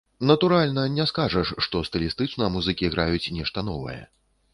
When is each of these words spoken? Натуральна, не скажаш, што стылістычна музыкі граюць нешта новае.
Натуральна, 0.29 0.85
не 0.93 1.05
скажаш, 1.11 1.51
што 1.65 1.81
стылістычна 1.89 2.47
музыкі 2.57 2.91
граюць 2.95 3.31
нешта 3.37 3.65
новае. 3.69 3.99